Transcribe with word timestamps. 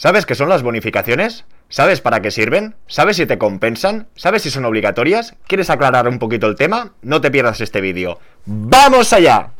¿Sabes 0.00 0.24
qué 0.24 0.34
son 0.34 0.48
las 0.48 0.62
bonificaciones? 0.62 1.44
¿Sabes 1.68 2.00
para 2.00 2.22
qué 2.22 2.30
sirven? 2.30 2.74
¿Sabes 2.86 3.18
si 3.18 3.26
te 3.26 3.36
compensan? 3.36 4.08
¿Sabes 4.16 4.40
si 4.40 4.50
son 4.50 4.64
obligatorias? 4.64 5.34
¿Quieres 5.46 5.68
aclarar 5.68 6.08
un 6.08 6.18
poquito 6.18 6.46
el 6.46 6.56
tema? 6.56 6.94
No 7.02 7.20
te 7.20 7.30
pierdas 7.30 7.60
este 7.60 7.82
vídeo. 7.82 8.18
¡Vamos 8.46 9.12
allá! 9.12 9.50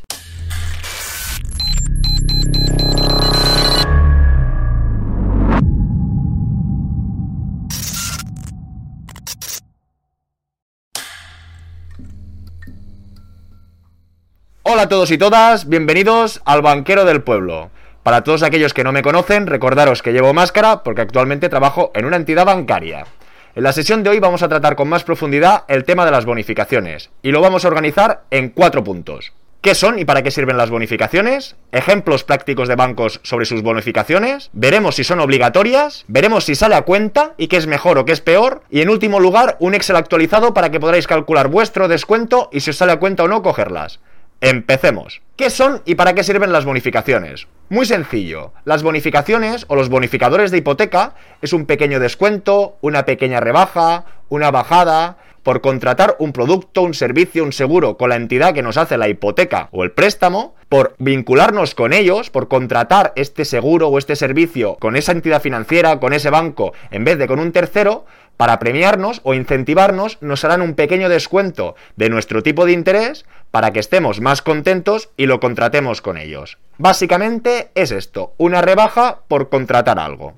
Hola 14.63 14.81
a 14.81 14.89
todos 14.89 15.11
y 15.11 15.19
todas, 15.19 15.69
bienvenidos 15.69 16.41
al 16.45 16.63
Banquero 16.63 17.05
del 17.05 17.21
Pueblo. 17.21 17.69
Para 18.03 18.23
todos 18.23 18.41
aquellos 18.41 18.73
que 18.73 18.83
no 18.83 18.91
me 18.91 19.03
conocen, 19.03 19.45
recordaros 19.45 20.01
que 20.01 20.11
llevo 20.11 20.33
máscara 20.33 20.81
porque 20.81 21.01
actualmente 21.01 21.49
trabajo 21.49 21.91
en 21.93 22.05
una 22.05 22.15
entidad 22.15 22.45
bancaria. 22.45 23.05
En 23.53 23.63
la 23.63 23.73
sesión 23.73 24.01
de 24.01 24.09
hoy 24.09 24.19
vamos 24.19 24.41
a 24.41 24.49
tratar 24.49 24.75
con 24.75 24.89
más 24.89 25.03
profundidad 25.03 25.65
el 25.67 25.83
tema 25.83 26.03
de 26.03 26.11
las 26.11 26.25
bonificaciones 26.25 27.11
y 27.21 27.31
lo 27.31 27.41
vamos 27.41 27.63
a 27.63 27.67
organizar 27.67 28.23
en 28.31 28.49
cuatro 28.49 28.83
puntos. 28.83 29.33
¿Qué 29.61 29.75
son 29.75 29.99
y 29.99 30.05
para 30.05 30.23
qué 30.23 30.31
sirven 30.31 30.57
las 30.57 30.71
bonificaciones? 30.71 31.55
Ejemplos 31.71 32.23
prácticos 32.23 32.67
de 32.67 32.75
bancos 32.75 33.19
sobre 33.21 33.45
sus 33.45 33.61
bonificaciones. 33.61 34.49
Veremos 34.53 34.95
si 34.95 35.03
son 35.03 35.19
obligatorias. 35.19 36.03
Veremos 36.07 36.45
si 36.45 36.55
sale 36.55 36.73
a 36.73 36.81
cuenta 36.81 37.35
y 37.37 37.49
qué 37.49 37.57
es 37.57 37.67
mejor 37.67 37.99
o 37.99 38.05
qué 38.05 38.13
es 38.13 38.21
peor. 38.21 38.63
Y 38.71 38.81
en 38.81 38.89
último 38.89 39.19
lugar, 39.19 39.57
un 39.59 39.75
Excel 39.75 39.97
actualizado 39.97 40.55
para 40.55 40.71
que 40.71 40.79
podáis 40.79 41.05
calcular 41.05 41.49
vuestro 41.49 41.87
descuento 41.87 42.49
y 42.51 42.61
si 42.61 42.71
os 42.71 42.77
sale 42.77 42.93
a 42.93 42.99
cuenta 42.99 43.25
o 43.25 43.27
no 43.27 43.43
cogerlas. 43.43 43.99
Empecemos. 44.41 45.21
¿Qué 45.35 45.51
son 45.51 45.83
y 45.85 45.93
para 45.93 46.15
qué 46.15 46.23
sirven 46.23 46.51
las 46.51 46.65
bonificaciones? 46.65 47.47
Muy 47.69 47.85
sencillo. 47.85 48.53
Las 48.65 48.81
bonificaciones 48.81 49.65
o 49.67 49.75
los 49.75 49.87
bonificadores 49.87 50.49
de 50.49 50.57
hipoteca 50.57 51.13
es 51.43 51.53
un 51.53 51.67
pequeño 51.67 51.99
descuento, 51.99 52.75
una 52.81 53.05
pequeña 53.05 53.39
rebaja, 53.39 54.05
una 54.29 54.49
bajada 54.49 55.17
por 55.43 55.61
contratar 55.61 56.15
un 56.19 56.33
producto, 56.33 56.81
un 56.81 56.95
servicio, 56.95 57.43
un 57.43 57.53
seguro 57.53 57.97
con 57.97 58.09
la 58.09 58.15
entidad 58.15 58.53
que 58.53 58.63
nos 58.63 58.77
hace 58.77 58.97
la 58.97 59.09
hipoteca 59.09 59.69
o 59.71 59.83
el 59.83 59.91
préstamo, 59.91 60.55
por 60.69 60.95
vincularnos 60.97 61.75
con 61.75 61.93
ellos, 61.93 62.29
por 62.29 62.47
contratar 62.47 63.13
este 63.15 63.45
seguro 63.45 63.89
o 63.89 63.97
este 63.97 64.15
servicio 64.15 64.75
con 64.77 64.95
esa 64.95 65.11
entidad 65.11 65.41
financiera, 65.41 65.99
con 65.99 66.13
ese 66.13 66.29
banco, 66.29 66.73
en 66.89 67.03
vez 67.03 67.17
de 67.17 67.27
con 67.27 67.39
un 67.39 67.51
tercero, 67.51 68.05
para 68.37 68.57
premiarnos 68.57 69.21
o 69.23 69.35
incentivarnos, 69.35 70.17
nos 70.21 70.43
harán 70.43 70.61
un 70.61 70.73
pequeño 70.73 71.09
descuento 71.09 71.75
de 71.95 72.09
nuestro 72.09 72.41
tipo 72.41 72.65
de 72.65 72.71
interés 72.71 73.25
para 73.51 73.71
que 73.71 73.79
estemos 73.79 74.21
más 74.21 74.41
contentos 74.41 75.09
y 75.17 75.25
lo 75.25 75.39
contratemos 75.39 76.01
con 76.01 76.17
ellos. 76.17 76.57
Básicamente 76.77 77.69
es 77.75 77.91
esto, 77.91 78.33
una 78.37 78.61
rebaja 78.61 79.19
por 79.27 79.49
contratar 79.49 79.99
algo. 79.99 80.33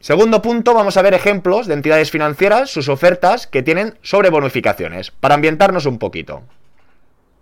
Segundo 0.00 0.42
punto, 0.42 0.74
vamos 0.74 0.96
a 0.96 1.02
ver 1.02 1.14
ejemplos 1.14 1.66
de 1.66 1.74
entidades 1.74 2.10
financieras, 2.10 2.70
sus 2.70 2.88
ofertas 2.88 3.46
que 3.46 3.62
tienen 3.62 3.98
sobre 4.02 4.30
bonificaciones, 4.30 5.10
para 5.12 5.34
ambientarnos 5.34 5.86
un 5.86 5.98
poquito. 5.98 6.42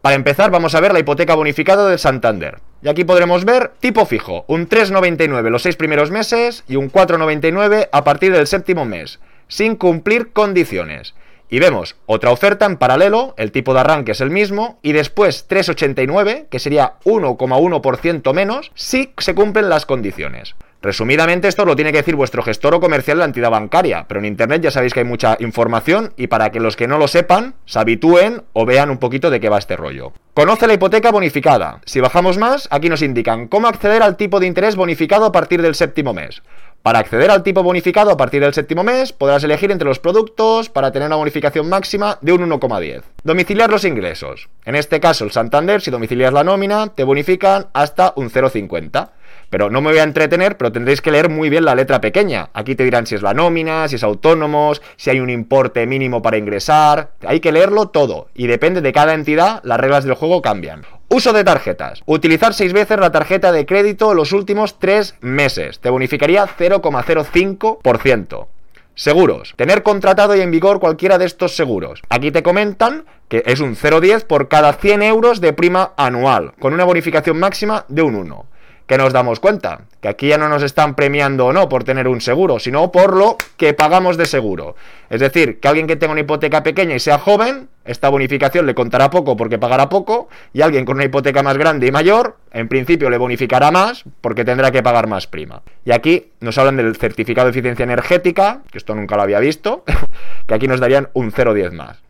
Para 0.02 0.16
empezar, 0.16 0.50
vamos 0.50 0.74
a 0.74 0.80
ver 0.80 0.92
la 0.92 0.98
hipoteca 0.98 1.34
bonificada 1.34 1.88
del 1.88 1.98
Santander. 1.98 2.58
Y 2.82 2.88
aquí 2.88 3.04
podremos 3.04 3.44
ver 3.44 3.72
tipo 3.80 4.06
fijo, 4.06 4.44
un 4.46 4.68
3,99 4.68 5.50
los 5.50 5.62
seis 5.62 5.76
primeros 5.76 6.10
meses 6.10 6.64
y 6.68 6.76
un 6.76 6.90
4,99 6.90 7.88
a 7.92 8.04
partir 8.04 8.32
del 8.32 8.46
séptimo 8.46 8.86
mes, 8.86 9.20
sin 9.48 9.76
cumplir 9.76 10.32
condiciones. 10.32 11.14
Y 11.50 11.58
vemos 11.58 11.96
otra 12.06 12.30
oferta 12.30 12.64
en 12.64 12.76
paralelo, 12.76 13.34
el 13.36 13.50
tipo 13.50 13.74
de 13.74 13.80
arranque 13.80 14.12
es 14.12 14.20
el 14.20 14.30
mismo, 14.30 14.78
y 14.82 14.92
después 14.92 15.48
3,89, 15.48 16.46
que 16.48 16.60
sería 16.60 16.94
1,1% 17.04 18.32
menos, 18.32 18.70
si 18.76 19.12
se 19.18 19.34
cumplen 19.34 19.68
las 19.68 19.84
condiciones. 19.84 20.54
Resumidamente 20.82 21.46
esto 21.46 21.66
lo 21.66 21.76
tiene 21.76 21.92
que 21.92 21.98
decir 21.98 22.16
vuestro 22.16 22.42
gestor 22.42 22.74
o 22.74 22.80
comercial 22.80 23.18
de 23.18 23.20
la 23.20 23.24
entidad 23.26 23.50
bancaria, 23.50 24.06
pero 24.08 24.20
en 24.20 24.26
Internet 24.26 24.62
ya 24.62 24.70
sabéis 24.70 24.94
que 24.94 25.00
hay 25.00 25.04
mucha 25.04 25.36
información 25.40 26.14
y 26.16 26.28
para 26.28 26.50
que 26.50 26.60
los 26.60 26.74
que 26.74 26.86
no 26.86 26.96
lo 26.96 27.06
sepan 27.06 27.54
se 27.66 27.80
habitúen 27.80 28.44
o 28.54 28.64
vean 28.64 28.88
un 28.88 28.96
poquito 28.96 29.28
de 29.28 29.40
qué 29.40 29.50
va 29.50 29.58
este 29.58 29.76
rollo. 29.76 30.14
Conoce 30.32 30.66
la 30.66 30.72
hipoteca 30.72 31.10
bonificada. 31.10 31.82
Si 31.84 32.00
bajamos 32.00 32.38
más, 32.38 32.66
aquí 32.70 32.88
nos 32.88 33.02
indican 33.02 33.46
cómo 33.48 33.68
acceder 33.68 34.02
al 34.02 34.16
tipo 34.16 34.40
de 34.40 34.46
interés 34.46 34.74
bonificado 34.74 35.26
a 35.26 35.32
partir 35.32 35.60
del 35.60 35.74
séptimo 35.74 36.14
mes. 36.14 36.42
Para 36.82 37.00
acceder 37.00 37.30
al 37.30 37.42
tipo 37.42 37.62
bonificado 37.62 38.10
a 38.10 38.16
partir 38.16 38.40
del 38.40 38.54
séptimo 38.54 38.82
mes, 38.82 39.12
podrás 39.12 39.44
elegir 39.44 39.70
entre 39.70 39.86
los 39.86 39.98
productos 39.98 40.70
para 40.70 40.90
tener 40.90 41.08
una 41.08 41.16
bonificación 41.16 41.68
máxima 41.68 42.16
de 42.22 42.32
un 42.32 42.40
1,10. 42.48 43.02
Domiciliar 43.22 43.68
los 43.68 43.84
ingresos. 43.84 44.48
En 44.64 44.74
este 44.74 44.98
caso, 44.98 45.26
el 45.26 45.30
Santander, 45.30 45.82
si 45.82 45.90
domicilias 45.90 46.32
la 46.32 46.42
nómina, 46.42 46.86
te 46.94 47.04
bonifican 47.04 47.66
hasta 47.74 48.14
un 48.16 48.30
0,50. 48.30 49.10
Pero 49.50 49.68
no 49.68 49.82
me 49.82 49.90
voy 49.90 49.98
a 49.98 50.04
entretener, 50.04 50.56
pero 50.56 50.72
tendréis 50.72 51.02
que 51.02 51.10
leer 51.10 51.28
muy 51.28 51.50
bien 51.50 51.66
la 51.66 51.74
letra 51.74 52.00
pequeña. 52.00 52.48
Aquí 52.54 52.74
te 52.74 52.84
dirán 52.84 53.06
si 53.06 53.14
es 53.14 53.20
la 53.20 53.34
nómina, 53.34 53.86
si 53.86 53.96
es 53.96 54.02
autónomos, 54.02 54.80
si 54.96 55.10
hay 55.10 55.20
un 55.20 55.28
importe 55.28 55.86
mínimo 55.86 56.22
para 56.22 56.38
ingresar. 56.38 57.10
Hay 57.26 57.40
que 57.40 57.52
leerlo 57.52 57.88
todo. 57.88 58.28
Y 58.32 58.46
depende 58.46 58.80
de 58.80 58.92
cada 58.94 59.12
entidad, 59.12 59.60
las 59.64 59.80
reglas 59.80 60.04
del 60.04 60.14
juego 60.14 60.40
cambian. 60.40 60.86
Uso 61.12 61.32
de 61.32 61.42
tarjetas. 61.42 62.04
Utilizar 62.06 62.54
seis 62.54 62.72
veces 62.72 63.00
la 63.00 63.10
tarjeta 63.10 63.50
de 63.50 63.66
crédito 63.66 64.14
los 64.14 64.32
últimos 64.32 64.78
tres 64.78 65.16
meses. 65.20 65.80
Te 65.80 65.90
bonificaría 65.90 66.46
0,05%. 66.46 68.46
Seguros. 68.94 69.54
Tener 69.56 69.82
contratado 69.82 70.36
y 70.36 70.40
en 70.40 70.52
vigor 70.52 70.78
cualquiera 70.78 71.18
de 71.18 71.24
estos 71.24 71.56
seguros. 71.56 72.00
Aquí 72.10 72.30
te 72.30 72.44
comentan 72.44 73.06
que 73.28 73.42
es 73.44 73.58
un 73.58 73.74
0,10 73.74 74.24
por 74.24 74.46
cada 74.46 74.74
100 74.74 75.02
euros 75.02 75.40
de 75.40 75.52
prima 75.52 75.94
anual, 75.96 76.52
con 76.60 76.74
una 76.74 76.84
bonificación 76.84 77.40
máxima 77.40 77.86
de 77.88 78.02
un 78.02 78.14
1 78.14 78.46
que 78.90 78.98
nos 78.98 79.12
damos 79.12 79.38
cuenta, 79.38 79.82
que 80.00 80.08
aquí 80.08 80.26
ya 80.26 80.36
no 80.36 80.48
nos 80.48 80.64
están 80.64 80.96
premiando 80.96 81.46
o 81.46 81.52
no 81.52 81.68
por 81.68 81.84
tener 81.84 82.08
un 82.08 82.20
seguro, 82.20 82.58
sino 82.58 82.90
por 82.90 83.16
lo 83.16 83.36
que 83.56 83.72
pagamos 83.72 84.16
de 84.16 84.26
seguro. 84.26 84.74
Es 85.10 85.20
decir, 85.20 85.60
que 85.60 85.68
alguien 85.68 85.86
que 85.86 85.94
tenga 85.94 86.10
una 86.10 86.22
hipoteca 86.22 86.64
pequeña 86.64 86.96
y 86.96 86.98
sea 86.98 87.20
joven, 87.20 87.68
esta 87.84 88.08
bonificación 88.08 88.66
le 88.66 88.74
contará 88.74 89.08
poco 89.08 89.36
porque 89.36 89.60
pagará 89.60 89.88
poco, 89.88 90.28
y 90.52 90.62
alguien 90.62 90.84
con 90.84 90.96
una 90.96 91.04
hipoteca 91.04 91.44
más 91.44 91.56
grande 91.56 91.86
y 91.86 91.92
mayor, 91.92 92.38
en 92.50 92.66
principio 92.66 93.10
le 93.10 93.18
bonificará 93.18 93.70
más 93.70 94.02
porque 94.20 94.44
tendrá 94.44 94.72
que 94.72 94.82
pagar 94.82 95.06
más 95.06 95.28
prima. 95.28 95.62
Y 95.84 95.92
aquí 95.92 96.32
nos 96.40 96.58
hablan 96.58 96.76
del 96.76 96.96
certificado 96.96 97.46
de 97.46 97.50
eficiencia 97.52 97.84
energética, 97.84 98.62
que 98.72 98.78
esto 98.78 98.96
nunca 98.96 99.14
lo 99.14 99.22
había 99.22 99.38
visto, 99.38 99.84
que 100.48 100.54
aquí 100.54 100.66
nos 100.66 100.80
darían 100.80 101.10
un 101.12 101.30
0,10 101.30 101.70
más. 101.70 102.09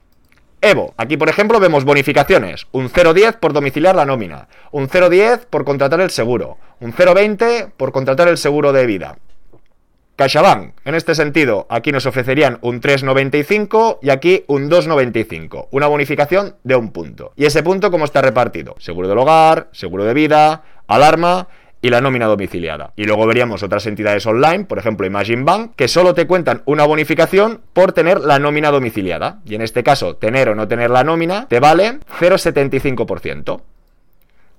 Evo, 0.62 0.92
aquí 0.98 1.16
por 1.16 1.30
ejemplo 1.30 1.58
vemos 1.58 1.84
bonificaciones, 1.84 2.66
un 2.72 2.90
0,10 2.90 3.38
por 3.38 3.54
domiciliar 3.54 3.96
la 3.96 4.04
nómina, 4.04 4.48
un 4.72 4.88
0,10 4.88 5.46
por 5.48 5.64
contratar 5.64 6.02
el 6.02 6.10
seguro, 6.10 6.58
un 6.80 6.92
0,20 6.92 7.72
por 7.78 7.92
contratar 7.92 8.28
el 8.28 8.36
seguro 8.36 8.72
de 8.72 8.84
vida. 8.84 9.16
CaixaBank, 10.16 10.74
en 10.84 10.94
este 10.94 11.14
sentido, 11.14 11.66
aquí 11.70 11.92
nos 11.92 12.04
ofrecerían 12.04 12.58
un 12.60 12.82
3,95 12.82 14.00
y 14.02 14.10
aquí 14.10 14.44
un 14.48 14.68
2,95, 14.68 15.68
una 15.70 15.86
bonificación 15.86 16.56
de 16.62 16.76
un 16.76 16.92
punto. 16.92 17.32
¿Y 17.36 17.46
ese 17.46 17.62
punto 17.62 17.90
cómo 17.90 18.04
está 18.04 18.20
repartido? 18.20 18.74
Seguro 18.80 19.08
del 19.08 19.16
hogar, 19.16 19.68
seguro 19.72 20.04
de 20.04 20.12
vida, 20.12 20.64
alarma 20.88 21.48
y 21.82 21.90
la 21.90 22.00
nómina 22.00 22.26
domiciliada. 22.26 22.92
Y 22.96 23.04
luego 23.04 23.26
veríamos 23.26 23.62
otras 23.62 23.86
entidades 23.86 24.26
online, 24.26 24.64
por 24.64 24.78
ejemplo 24.78 25.06
Imagine 25.06 25.44
Bank, 25.44 25.72
que 25.76 25.88
solo 25.88 26.14
te 26.14 26.26
cuentan 26.26 26.62
una 26.66 26.84
bonificación 26.84 27.60
por 27.72 27.92
tener 27.92 28.20
la 28.20 28.38
nómina 28.38 28.70
domiciliada. 28.70 29.40
Y 29.46 29.54
en 29.54 29.62
este 29.62 29.82
caso, 29.82 30.16
tener 30.16 30.48
o 30.48 30.54
no 30.54 30.68
tener 30.68 30.90
la 30.90 31.04
nómina 31.04 31.46
te 31.48 31.60
vale 31.60 32.00
0,75%. 32.18 33.62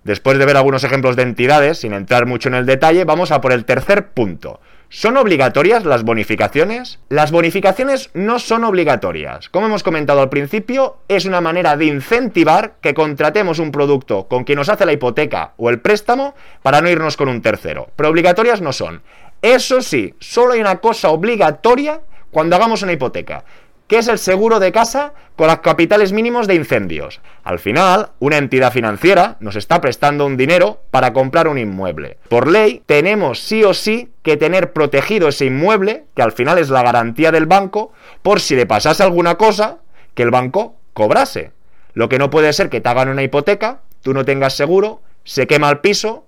Después 0.04 0.40
de 0.40 0.46
ver 0.46 0.58
algunos 0.58 0.84
ejemplos 0.84 1.16
de 1.16 1.24
entidades, 1.24 1.80
sin 1.80 1.94
entrar 1.94 2.26
mucho 2.26 2.50
en 2.50 2.56
el 2.56 2.66
detalle, 2.66 3.06
vamos 3.06 3.32
a 3.32 3.40
por 3.40 3.52
el 3.52 3.66
tercer 3.66 4.10
punto. 4.10 4.60
¿Son 4.94 5.16
obligatorias 5.16 5.86
las 5.86 6.04
bonificaciones? 6.04 7.00
Las 7.08 7.32
bonificaciones 7.32 8.10
no 8.14 8.40
son 8.40 8.66
obligatorias. 8.66 9.48
Como 9.48 9.68
hemos 9.68 9.84
comentado 9.84 10.20
al 10.20 10.28
principio, 10.28 10.98
es 11.08 11.24
una 11.24 11.40
manera 11.40 11.78
de 11.78 11.86
incentivar 11.86 12.74
que 12.82 12.94
contratemos 12.94 13.60
un 13.60 13.72
producto 13.72 14.28
con 14.28 14.44
quien 14.44 14.58
nos 14.58 14.68
hace 14.68 14.86
la 14.86 14.92
hipoteca 14.92 15.54
o 15.56 15.70
el 15.70 15.80
préstamo 15.80 16.36
para 16.62 16.82
no 16.82 16.90
irnos 16.90 17.16
con 17.16 17.30
un 17.30 17.42
tercero. 17.42 17.88
Pero 17.96 18.10
obligatorias 18.10 18.60
no 18.60 18.74
son. 18.74 19.02
Eso 19.42 19.82
sí, 19.82 20.14
solo 20.20 20.56
hay 20.56 20.60
una 20.60 20.80
cosa 20.80 21.08
obligatoria 21.12 22.02
cuando 22.30 22.58
hagamos 22.58 22.82
una 22.82 22.92
hipoteca 22.92 23.46
que 23.92 23.98
es 23.98 24.08
el 24.08 24.20
seguro 24.20 24.62
de 24.62 24.72
casa 24.72 25.14
con 25.36 25.48
los 25.48 25.60
capitales 25.60 26.14
mínimos 26.14 26.48
de 26.48 26.56
incendios. 26.56 27.20
Al 27.44 27.60
final, 27.60 28.12
una 28.20 28.38
entidad 28.38 28.72
financiera 28.72 29.36
nos 29.42 29.58
está 29.58 29.82
prestando 29.82 30.26
un 30.26 30.38
dinero 30.38 30.80
para 30.92 31.12
comprar 31.12 31.50
un 31.50 31.58
inmueble. 31.58 32.18
Por 32.30 32.50
ley, 32.50 32.84
tenemos 32.86 33.42
sí 33.42 33.66
o 33.66 33.74
sí 33.74 34.10
que 34.22 34.38
tener 34.38 34.72
protegido 34.72 35.28
ese 35.28 35.48
inmueble, 35.48 36.06
que 36.16 36.22
al 36.22 36.32
final 36.32 36.58
es 36.58 36.70
la 36.70 36.84
garantía 36.84 37.34
del 37.34 37.48
banco, 37.48 37.92
por 38.22 38.40
si 38.40 38.56
le 38.56 38.66
pasase 38.66 39.04
alguna 39.04 39.36
cosa, 39.36 39.80
que 40.14 40.24
el 40.24 40.32
banco 40.32 40.78
cobrase. 40.94 41.52
Lo 41.94 42.08
que 42.08 42.18
no 42.18 42.30
puede 42.30 42.54
ser 42.54 42.70
que 42.70 42.80
te 42.80 42.88
hagan 42.88 43.10
una 43.10 43.24
hipoteca, 43.24 43.82
tú 44.04 44.14
no 44.14 44.24
tengas 44.24 44.56
seguro, 44.56 45.02
se 45.26 45.48
quema 45.48 45.70
el 45.70 45.80
piso, 45.80 46.26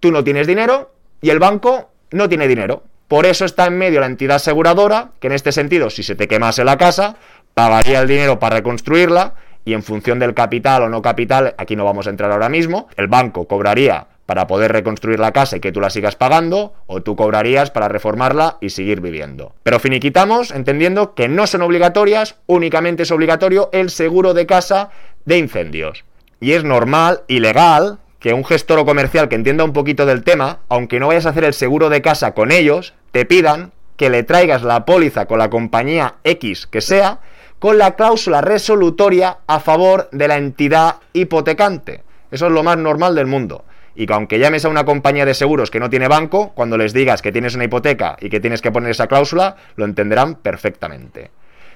tú 0.00 0.10
no 0.10 0.24
tienes 0.24 0.48
dinero 0.48 0.92
y 1.22 1.30
el 1.30 1.38
banco 1.38 1.90
no 2.10 2.28
tiene 2.28 2.48
dinero. 2.48 2.82
Por 3.10 3.26
eso 3.26 3.44
está 3.44 3.66
en 3.66 3.76
medio 3.76 3.98
la 3.98 4.06
entidad 4.06 4.36
aseguradora, 4.36 5.10
que 5.18 5.26
en 5.26 5.32
este 5.32 5.50
sentido, 5.50 5.90
si 5.90 6.04
se 6.04 6.14
te 6.14 6.28
quemase 6.28 6.62
la 6.62 6.78
casa, 6.78 7.16
pagaría 7.54 7.98
el 7.98 8.06
dinero 8.06 8.38
para 8.38 8.58
reconstruirla 8.58 9.34
y 9.64 9.72
en 9.72 9.82
función 9.82 10.20
del 10.20 10.32
capital 10.32 10.84
o 10.84 10.88
no 10.88 11.02
capital, 11.02 11.56
aquí 11.58 11.74
no 11.74 11.84
vamos 11.84 12.06
a 12.06 12.10
entrar 12.10 12.30
ahora 12.30 12.48
mismo, 12.48 12.86
el 12.96 13.08
banco 13.08 13.48
cobraría 13.48 14.06
para 14.26 14.46
poder 14.46 14.70
reconstruir 14.70 15.18
la 15.18 15.32
casa 15.32 15.56
y 15.56 15.60
que 15.60 15.72
tú 15.72 15.80
la 15.80 15.90
sigas 15.90 16.14
pagando, 16.14 16.72
o 16.86 17.02
tú 17.02 17.16
cobrarías 17.16 17.72
para 17.72 17.88
reformarla 17.88 18.58
y 18.60 18.70
seguir 18.70 19.00
viviendo. 19.00 19.56
Pero 19.64 19.80
finiquitamos 19.80 20.52
entendiendo 20.52 21.16
que 21.16 21.26
no 21.26 21.48
son 21.48 21.62
obligatorias, 21.62 22.36
únicamente 22.46 23.02
es 23.02 23.10
obligatorio 23.10 23.70
el 23.72 23.90
seguro 23.90 24.34
de 24.34 24.46
casa 24.46 24.90
de 25.24 25.36
incendios. 25.36 26.04
Y 26.38 26.52
es 26.52 26.62
normal 26.62 27.22
y 27.26 27.40
legal 27.40 27.98
que 28.20 28.34
un 28.34 28.44
gestor 28.44 28.78
o 28.78 28.84
comercial 28.84 29.28
que 29.28 29.34
entienda 29.34 29.64
un 29.64 29.72
poquito 29.72 30.06
del 30.06 30.22
tema, 30.22 30.60
aunque 30.68 31.00
no 31.00 31.08
vayas 31.08 31.26
a 31.26 31.30
hacer 31.30 31.42
el 31.42 31.54
seguro 31.54 31.88
de 31.88 32.02
casa 32.02 32.34
con 32.34 32.52
ellos, 32.52 32.94
te 33.12 33.24
pidan 33.24 33.72
que 33.96 34.10
le 34.10 34.22
traigas 34.22 34.62
la 34.62 34.84
póliza 34.84 35.26
con 35.26 35.38
la 35.38 35.50
compañía 35.50 36.16
X 36.24 36.66
que 36.66 36.80
sea, 36.80 37.20
con 37.58 37.78
la 37.78 37.96
cláusula 37.96 38.40
resolutoria 38.40 39.38
a 39.46 39.60
favor 39.60 40.08
de 40.12 40.28
la 40.28 40.38
entidad 40.38 40.96
hipotecante. 41.12 42.02
Eso 42.30 42.46
es 42.46 42.52
lo 42.52 42.62
más 42.62 42.78
normal 42.78 43.14
del 43.14 43.26
mundo 43.26 43.64
y 43.94 44.06
que 44.06 44.14
aunque 44.14 44.38
llames 44.38 44.64
a 44.64 44.68
una 44.68 44.84
compañía 44.84 45.26
de 45.26 45.34
seguros 45.34 45.70
que 45.70 45.80
no 45.80 45.90
tiene 45.90 46.08
banco, 46.08 46.52
cuando 46.54 46.78
les 46.78 46.92
digas 46.92 47.22
que 47.22 47.32
tienes 47.32 47.54
una 47.54 47.64
hipoteca 47.64 48.16
y 48.20 48.30
que 48.30 48.40
tienes 48.40 48.62
que 48.62 48.72
poner 48.72 48.90
esa 48.90 49.08
cláusula, 49.08 49.56
lo 49.76 49.84
entenderán 49.84 50.36
perfectamente. 50.36 51.30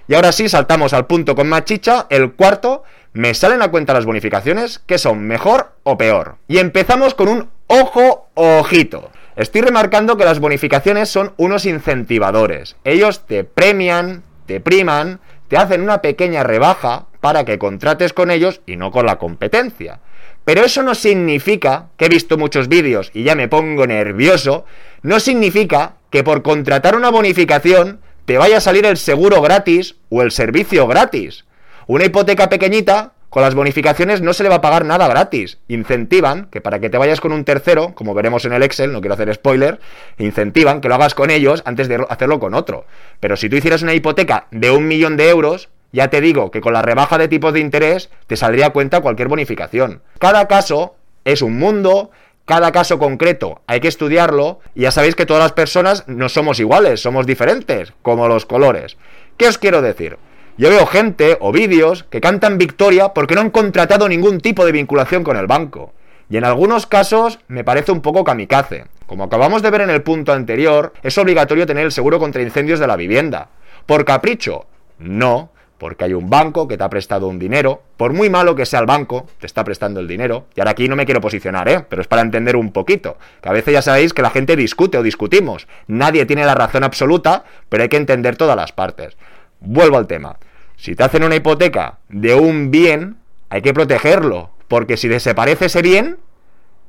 Y 0.06 0.14
ahora 0.14 0.32
sí, 0.32 0.48
saltamos 0.48 0.92
al 0.92 1.06
punto 1.06 1.34
con 1.34 1.48
más 1.48 1.64
chicha, 1.64 2.06
el 2.10 2.32
cuarto, 2.32 2.82
me 3.12 3.34
salen 3.34 3.62
a 3.62 3.70
cuenta 3.70 3.94
las 3.94 4.04
bonificaciones, 4.04 4.78
que 4.78 4.98
son 4.98 5.26
mejor 5.26 5.72
o 5.82 5.96
peor. 5.96 6.36
Y 6.48 6.58
empezamos 6.58 7.14
con 7.14 7.28
un 7.28 7.50
ojo 7.66 8.28
ojito. 8.34 9.10
Estoy 9.36 9.62
remarcando 9.62 10.16
que 10.16 10.24
las 10.24 10.38
bonificaciones 10.38 11.08
son 11.08 11.32
unos 11.36 11.66
incentivadores. 11.66 12.76
Ellos 12.84 13.26
te 13.26 13.42
premian, 13.42 14.22
te 14.46 14.60
priman, 14.60 15.18
te 15.48 15.56
hacen 15.56 15.82
una 15.82 16.02
pequeña 16.02 16.44
rebaja 16.44 17.06
para 17.20 17.44
que 17.44 17.58
contrates 17.58 18.12
con 18.12 18.30
ellos 18.30 18.60
y 18.64 18.76
no 18.76 18.92
con 18.92 19.06
la 19.06 19.18
competencia. 19.18 19.98
Pero 20.44 20.62
eso 20.62 20.84
no 20.84 20.94
significa, 20.94 21.86
que 21.96 22.04
he 22.04 22.08
visto 22.08 22.38
muchos 22.38 22.68
vídeos 22.68 23.10
y 23.12 23.24
ya 23.24 23.34
me 23.34 23.48
pongo 23.48 23.88
nervioso, 23.88 24.66
no 25.02 25.18
significa 25.18 25.96
que 26.10 26.22
por 26.22 26.42
contratar 26.42 26.94
una 26.94 27.10
bonificación 27.10 28.00
te 28.26 28.38
vaya 28.38 28.58
a 28.58 28.60
salir 28.60 28.86
el 28.86 28.98
seguro 28.98 29.40
gratis 29.40 29.96
o 30.10 30.22
el 30.22 30.30
servicio 30.30 30.86
gratis. 30.86 31.44
Una 31.88 32.04
hipoteca 32.04 32.48
pequeñita, 32.48 33.14
con 33.34 33.42
las 33.42 33.56
bonificaciones 33.56 34.22
no 34.22 34.32
se 34.32 34.44
le 34.44 34.48
va 34.48 34.54
a 34.54 34.60
pagar 34.60 34.84
nada 34.84 35.08
gratis. 35.08 35.58
Incentivan 35.66 36.46
que 36.52 36.60
para 36.60 36.78
que 36.78 36.88
te 36.88 36.98
vayas 36.98 37.20
con 37.20 37.32
un 37.32 37.44
tercero, 37.44 37.92
como 37.96 38.14
veremos 38.14 38.44
en 38.44 38.52
el 38.52 38.62
Excel, 38.62 38.92
no 38.92 39.00
quiero 39.00 39.14
hacer 39.14 39.34
spoiler, 39.34 39.80
incentivan 40.18 40.80
que 40.80 40.88
lo 40.88 40.94
hagas 40.94 41.16
con 41.16 41.30
ellos 41.30 41.60
antes 41.66 41.88
de 41.88 42.06
hacerlo 42.08 42.38
con 42.38 42.54
otro. 42.54 42.86
Pero 43.18 43.36
si 43.36 43.48
tú 43.48 43.56
hicieras 43.56 43.82
una 43.82 43.92
hipoteca 43.92 44.46
de 44.52 44.70
un 44.70 44.86
millón 44.86 45.16
de 45.16 45.30
euros, 45.30 45.68
ya 45.90 46.10
te 46.10 46.20
digo 46.20 46.52
que 46.52 46.60
con 46.60 46.74
la 46.74 46.82
rebaja 46.82 47.18
de 47.18 47.26
tipos 47.26 47.52
de 47.52 47.58
interés 47.58 48.08
te 48.28 48.36
saldría 48.36 48.70
cuenta 48.70 49.00
cualquier 49.00 49.26
bonificación. 49.26 50.02
Cada 50.20 50.46
caso 50.46 50.94
es 51.24 51.42
un 51.42 51.58
mundo, 51.58 52.12
cada 52.44 52.70
caso 52.70 53.00
concreto 53.00 53.62
hay 53.66 53.80
que 53.80 53.88
estudiarlo 53.88 54.60
y 54.76 54.82
ya 54.82 54.92
sabéis 54.92 55.16
que 55.16 55.26
todas 55.26 55.42
las 55.42 55.54
personas 55.54 56.06
no 56.06 56.28
somos 56.28 56.60
iguales, 56.60 57.00
somos 57.00 57.26
diferentes, 57.26 57.94
como 58.00 58.28
los 58.28 58.46
colores. 58.46 58.96
¿Qué 59.36 59.48
os 59.48 59.58
quiero 59.58 59.82
decir? 59.82 60.18
Yo 60.56 60.70
veo 60.70 60.86
gente 60.86 61.36
o 61.40 61.50
vídeos 61.50 62.04
que 62.04 62.20
cantan 62.20 62.58
victoria 62.58 63.08
porque 63.08 63.34
no 63.34 63.40
han 63.40 63.50
contratado 63.50 64.08
ningún 64.08 64.40
tipo 64.40 64.64
de 64.64 64.70
vinculación 64.70 65.24
con 65.24 65.36
el 65.36 65.48
banco. 65.48 65.92
Y 66.30 66.36
en 66.36 66.44
algunos 66.44 66.86
casos 66.86 67.40
me 67.48 67.64
parece 67.64 67.90
un 67.90 68.00
poco 68.00 68.22
kamikaze. 68.22 68.84
Como 69.06 69.24
acabamos 69.24 69.62
de 69.62 69.70
ver 69.70 69.80
en 69.80 69.90
el 69.90 70.02
punto 70.02 70.32
anterior, 70.32 70.92
es 71.02 71.18
obligatorio 71.18 71.66
tener 71.66 71.84
el 71.84 71.90
seguro 71.90 72.20
contra 72.20 72.40
incendios 72.40 72.78
de 72.78 72.86
la 72.86 72.94
vivienda. 72.94 73.48
¿Por 73.84 74.04
capricho? 74.04 74.66
No, 75.00 75.50
porque 75.76 76.04
hay 76.04 76.14
un 76.14 76.30
banco 76.30 76.68
que 76.68 76.78
te 76.78 76.84
ha 76.84 76.88
prestado 76.88 77.26
un 77.26 77.40
dinero, 77.40 77.82
por 77.96 78.12
muy 78.12 78.30
malo 78.30 78.54
que 78.54 78.64
sea 78.64 78.78
el 78.78 78.86
banco, 78.86 79.26
te 79.40 79.46
está 79.46 79.64
prestando 79.64 79.98
el 79.98 80.06
dinero. 80.06 80.46
Y 80.54 80.60
ahora 80.60 80.70
aquí 80.70 80.88
no 80.88 80.94
me 80.94 81.04
quiero 81.04 81.20
posicionar, 81.20 81.68
¿eh? 81.68 81.84
Pero 81.88 82.00
es 82.00 82.06
para 82.06 82.22
entender 82.22 82.54
un 82.54 82.70
poquito. 82.70 83.18
Que 83.42 83.48
a 83.48 83.52
veces 83.52 83.74
ya 83.74 83.82
sabéis 83.82 84.14
que 84.14 84.22
la 84.22 84.30
gente 84.30 84.54
discute 84.54 84.98
o 84.98 85.02
discutimos. 85.02 85.66
Nadie 85.88 86.26
tiene 86.26 86.46
la 86.46 86.54
razón 86.54 86.84
absoluta, 86.84 87.44
pero 87.68 87.82
hay 87.82 87.88
que 87.88 87.96
entender 87.96 88.36
todas 88.36 88.56
las 88.56 88.70
partes. 88.70 89.16
Vuelvo 89.64 89.98
al 89.98 90.06
tema. 90.06 90.36
Si 90.76 90.94
te 90.94 91.04
hacen 91.04 91.24
una 91.24 91.36
hipoteca 91.36 91.98
de 92.08 92.34
un 92.34 92.70
bien, 92.70 93.16
hay 93.48 93.62
que 93.62 93.74
protegerlo. 93.74 94.50
Porque 94.68 94.96
si 94.96 95.08
desaparece 95.08 95.66
ese 95.66 95.82
bien, 95.82 96.18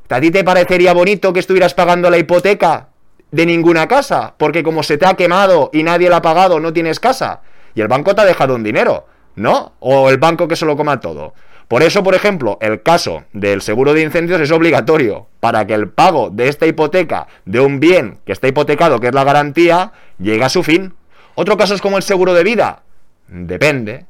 ¿a 0.09 0.19
ti 0.19 0.31
te 0.31 0.43
parecería 0.43 0.93
bonito 0.93 1.33
que 1.33 1.39
estuvieras 1.39 1.73
pagando 1.73 2.09
la 2.09 2.17
hipoteca 2.17 2.89
de 3.31 3.45
ninguna 3.45 3.87
casa? 3.87 4.35
Porque 4.37 4.63
como 4.63 4.83
se 4.83 4.97
te 4.97 5.05
ha 5.05 5.15
quemado 5.15 5.69
y 5.73 5.83
nadie 5.83 6.09
la 6.09 6.17
ha 6.17 6.21
pagado, 6.21 6.59
no 6.59 6.73
tienes 6.73 6.99
casa 6.99 7.41
y 7.75 7.81
el 7.81 7.87
banco 7.87 8.15
te 8.15 8.21
ha 8.21 8.25
dejado 8.25 8.55
un 8.55 8.63
dinero, 8.63 9.05
¿no? 9.35 9.73
O 9.79 10.09
el 10.09 10.17
banco 10.17 10.47
que 10.47 10.55
se 10.55 10.65
lo 10.65 10.75
coma 10.75 10.99
todo. 10.99 11.33
Por 11.67 11.83
eso, 11.83 12.03
por 12.03 12.15
ejemplo, 12.15 12.57
el 12.61 12.81
caso 12.81 13.23
del 13.33 13.61
seguro 13.61 13.93
de 13.93 14.01
incendios 14.01 14.39
es 14.39 14.51
obligatorio 14.51 15.27
para 15.39 15.65
que 15.67 15.73
el 15.73 15.89
pago 15.89 16.29
de 16.29 16.47
esta 16.47 16.67
hipoteca 16.67 17.27
de 17.45 17.59
un 17.59 17.79
bien 17.79 18.19
que 18.25 18.31
está 18.31 18.47
hipotecado, 18.47 18.99
que 18.99 19.07
es 19.07 19.13
la 19.13 19.23
garantía, 19.23 19.91
llegue 20.17 20.43
a 20.43 20.49
su 20.49 20.63
fin. 20.63 20.93
Otro 21.35 21.57
caso 21.57 21.75
es 21.75 21.81
como 21.81 21.97
el 21.97 22.03
seguro 22.03 22.33
de 22.33 22.43
vida. 22.43 22.83
Depende. 23.27 24.05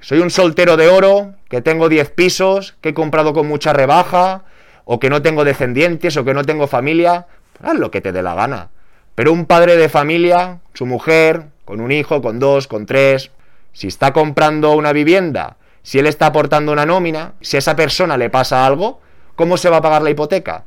Soy 0.00 0.20
un 0.20 0.30
soltero 0.30 0.76
de 0.76 0.88
oro, 0.88 1.34
que 1.48 1.60
tengo 1.60 1.88
10 1.88 2.10
pisos, 2.10 2.74
que 2.80 2.90
he 2.90 2.94
comprado 2.94 3.32
con 3.32 3.46
mucha 3.46 3.72
rebaja, 3.72 4.44
o 4.84 4.98
que 4.98 5.10
no 5.10 5.22
tengo 5.22 5.44
descendientes, 5.44 6.16
o 6.16 6.24
que 6.24 6.34
no 6.34 6.44
tengo 6.44 6.66
familia. 6.66 7.26
Haz 7.62 7.74
lo 7.74 7.90
que 7.90 8.00
te 8.00 8.12
dé 8.12 8.22
la 8.22 8.34
gana. 8.34 8.70
Pero 9.14 9.32
un 9.32 9.46
padre 9.46 9.76
de 9.76 9.88
familia, 9.88 10.60
su 10.74 10.86
mujer, 10.86 11.46
con 11.64 11.80
un 11.80 11.92
hijo, 11.92 12.22
con 12.22 12.38
dos, 12.38 12.66
con 12.66 12.86
tres, 12.86 13.30
si 13.72 13.88
está 13.88 14.12
comprando 14.12 14.72
una 14.72 14.92
vivienda, 14.92 15.56
si 15.82 15.98
él 15.98 16.06
está 16.06 16.26
aportando 16.26 16.72
una 16.72 16.86
nómina, 16.86 17.34
si 17.40 17.56
a 17.56 17.58
esa 17.58 17.76
persona 17.76 18.16
le 18.16 18.30
pasa 18.30 18.66
algo, 18.66 19.00
¿cómo 19.36 19.56
se 19.56 19.70
va 19.70 19.78
a 19.78 19.82
pagar 19.82 20.02
la 20.02 20.10
hipoteca? 20.10 20.64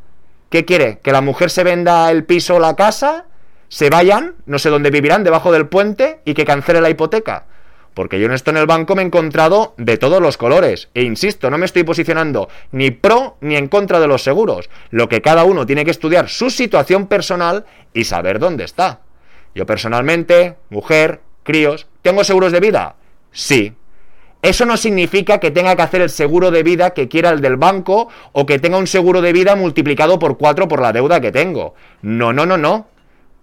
¿Qué 0.49 0.65
quiere? 0.65 0.99
¿Que 0.99 1.11
la 1.11 1.21
mujer 1.21 1.49
se 1.49 1.63
venda 1.63 2.09
el 2.11 2.23
piso 2.23 2.55
o 2.55 2.59
la 2.59 2.75
casa? 2.75 3.25
¿Se 3.75 3.89
vayan? 3.89 4.35
No 4.45 4.57
sé 4.57 4.69
dónde 4.69 4.89
vivirán, 4.89 5.25
debajo 5.25 5.51
del 5.51 5.67
puente 5.67 6.21
y 6.23 6.33
que 6.33 6.45
cancele 6.45 6.79
la 6.79 6.89
hipoteca. 6.89 7.43
Porque 7.93 8.17
yo 8.17 8.25
en 8.25 8.31
esto 8.31 8.51
en 8.51 8.55
el 8.55 8.67
banco 8.67 8.95
me 8.95 9.01
he 9.01 9.05
encontrado 9.05 9.73
de 9.75 9.97
todos 9.97 10.21
los 10.21 10.37
colores. 10.37 10.87
E 10.93 11.01
insisto, 11.01 11.49
no 11.49 11.57
me 11.57 11.65
estoy 11.65 11.83
posicionando 11.83 12.47
ni 12.71 12.91
pro 12.91 13.35
ni 13.41 13.57
en 13.57 13.67
contra 13.67 13.99
de 13.99 14.07
los 14.07 14.23
seguros. 14.23 14.69
Lo 14.91 15.09
que 15.09 15.21
cada 15.21 15.43
uno 15.43 15.65
tiene 15.65 15.83
que 15.83 15.91
estudiar 15.91 16.29
su 16.29 16.49
situación 16.51 17.07
personal 17.07 17.65
y 17.93 18.05
saber 18.05 18.39
dónde 18.39 18.63
está. 18.63 19.01
Yo 19.53 19.65
personalmente, 19.65 20.55
mujer, 20.69 21.19
críos, 21.43 21.85
¿tengo 22.01 22.23
seguros 22.23 22.53
de 22.53 22.61
vida? 22.61 22.95
Sí. 23.33 23.73
Eso 24.41 24.65
no 24.65 24.77
significa 24.77 25.41
que 25.41 25.51
tenga 25.51 25.75
que 25.75 25.81
hacer 25.81 25.99
el 25.99 26.09
seguro 26.09 26.49
de 26.49 26.63
vida 26.63 26.91
que 26.91 27.09
quiera 27.09 27.31
el 27.31 27.41
del 27.41 27.57
banco 27.57 28.07
o 28.31 28.45
que 28.45 28.57
tenga 28.57 28.77
un 28.77 28.87
seguro 28.87 29.19
de 29.19 29.33
vida 29.33 29.57
multiplicado 29.57 30.17
por 30.17 30.37
cuatro 30.37 30.69
por 30.69 30.81
la 30.81 30.93
deuda 30.93 31.19
que 31.19 31.33
tengo. 31.33 31.73
No, 32.01 32.31
no, 32.31 32.45
no, 32.45 32.57
no. 32.57 32.94